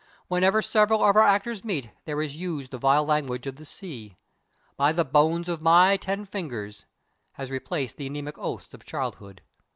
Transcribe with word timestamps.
Whenever 0.29 0.63
several 0.63 1.05
of 1.07 1.15
our 1.15 1.21
actors 1.21 1.63
meet 1.63 1.91
there 2.05 2.23
is 2.23 2.35
used 2.35 2.71
the 2.71 2.79
vile 2.79 3.05
language 3.05 3.45
of 3.45 3.57
the 3.57 3.65
sea. 3.65 4.17
By 4.75 4.93
the 4.93 5.05
bones 5.05 5.47
of 5.47 5.61
my 5.61 5.95
ten 5.95 6.25
fingers 6.25 6.85
has 7.33 7.51
replaced 7.51 7.97
the 7.97 8.07
anemic 8.07 8.39
oaths 8.39 8.73
of 8.73 8.83
childhood. 8.83 9.43